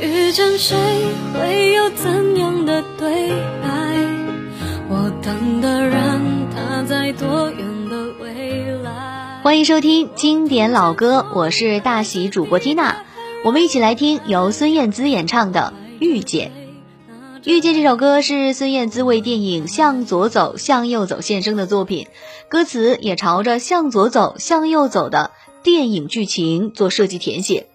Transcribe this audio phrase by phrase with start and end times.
[0.00, 0.76] 遇见谁，
[1.34, 3.68] 会有怎样的对白？
[4.88, 9.40] 我等的人，他在多远的未来？
[9.42, 13.02] 欢迎收听经典老歌，我是大喜主播缇娜，
[13.44, 15.72] 我们一起来听由孙燕姿演唱的
[16.04, 16.52] 《遇见》。
[17.50, 22.06] 《遇见》这首歌是孙燕姿为电影《向左走，向右走》献声的作品，
[22.48, 25.32] 歌词也朝着向左走、向右走的
[25.64, 27.66] 电影剧情做设计填写。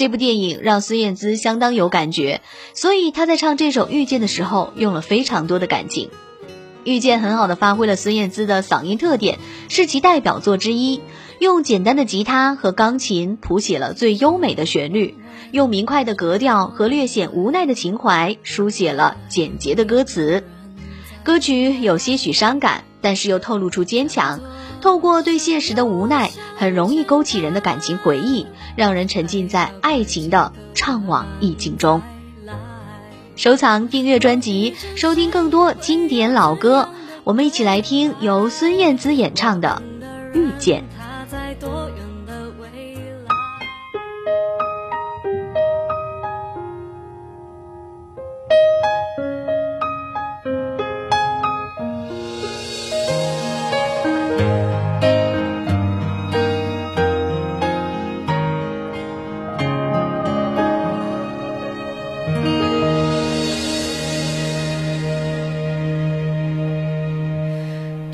[0.00, 2.40] 这部电影让孙燕姿相当有感觉，
[2.72, 6.08] 所以她在唱这首《遇见》的时候用了非常多的感情。
[6.84, 11.02] 《遇见》很好的发挥了孙燕姿的嗓音特点，是其代表作之一。
[11.38, 15.16] 用简单的吉他和钢琴谱写了最优美的旋律，
[15.52, 20.44] 用明快的格调和略显无奈的情怀书写了简洁的歌词。
[21.22, 24.40] 歌曲有些许伤感，但是又透露出坚强。
[24.80, 28.46] 透过对现实的无奈，很容易勾起人的感情回忆，
[28.76, 32.02] 让人沉浸在爱情的怅惘意境中。
[33.36, 36.88] 收藏、订阅专辑，收听更多经典老歌。
[37.24, 39.82] 我们一起来听由孙燕姿演唱的
[40.38, 40.84] 《遇见》。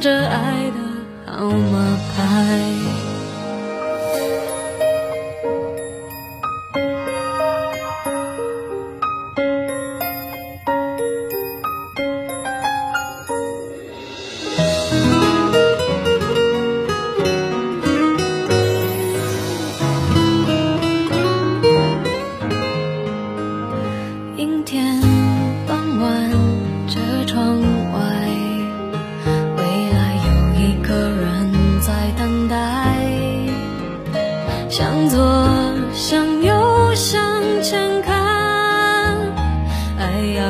[0.00, 2.79] 拿着爱的号码牌。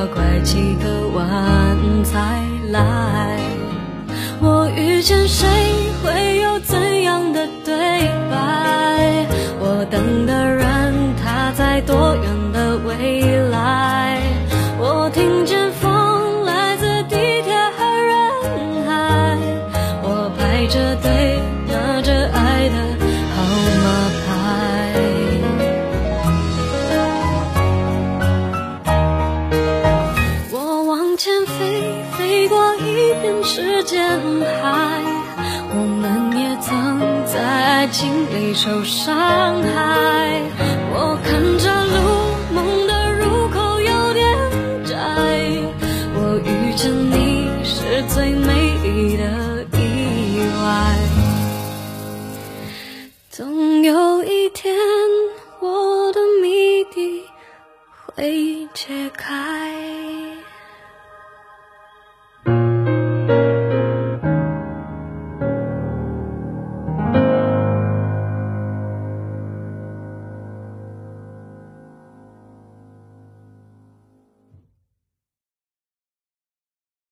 [0.01, 3.39] 要拐几个弯才来。
[4.41, 5.47] 我遇见谁，
[6.03, 6.59] 会有
[33.23, 35.03] 人世间很嗨，
[35.75, 40.41] 我们也曾在爱情里受伤害。
[40.93, 41.99] 我看着路，
[42.55, 44.27] 梦的入口有点
[44.87, 44.97] 窄，
[46.15, 48.49] 我遇见你是最美
[48.83, 49.23] 丽的
[49.79, 50.97] 意外。